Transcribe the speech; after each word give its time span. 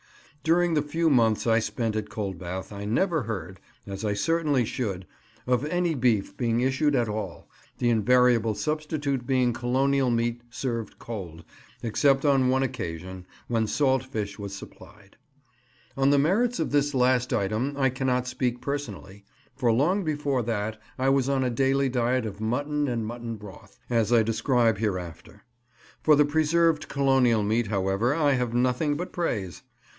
During 0.43 0.73
the 0.73 0.81
few 0.81 1.11
months 1.11 1.45
I 1.45 1.59
spent 1.59 1.95
at 1.95 2.09
Coldbath 2.09 2.73
I 2.73 2.85
never 2.85 3.21
heard—as 3.21 4.03
I 4.03 4.15
certainly 4.15 4.65
should—of 4.65 5.63
any 5.65 5.93
beef 5.93 6.35
being 6.35 6.61
issued 6.61 6.95
at 6.95 7.07
all, 7.07 7.47
the 7.77 7.91
invariable 7.91 8.55
substitute 8.55 9.27
being 9.27 9.53
Colonial 9.53 10.09
meat 10.09 10.41
served 10.49 10.97
cold, 10.97 11.45
except 11.83 12.25
on 12.25 12.49
one 12.49 12.63
occasion, 12.63 13.27
when 13.47 13.67
salt 13.67 14.03
fish 14.03 14.39
was 14.39 14.55
supplied. 14.55 15.17
On 15.95 16.09
the 16.09 16.17
merits 16.17 16.59
of 16.59 16.71
this 16.71 16.95
last 16.95 17.31
item 17.31 17.75
I 17.77 17.91
cannot 17.91 18.25
speak 18.27 18.59
personally, 18.59 19.23
for 19.55 19.71
long 19.71 20.03
before 20.03 20.41
that 20.41 20.81
I 20.97 21.09
was 21.09 21.29
on 21.29 21.43
a 21.43 21.51
daily 21.51 21.89
diet 21.89 22.25
of 22.25 22.41
mutton 22.41 22.87
and 22.87 23.05
mutton 23.05 23.35
broth, 23.35 23.77
as 23.91 24.11
I 24.11 24.23
describe 24.23 24.79
hereafter. 24.79 25.43
For 26.01 26.15
the 26.15 26.25
preserved 26.25 26.89
Colonial 26.89 27.43
meat, 27.43 27.67
however, 27.67 28.15
I 28.15 28.31
have 28.31 28.55
nothing 28.55 28.97
but 28.97 29.11
praise. 29.13 29.61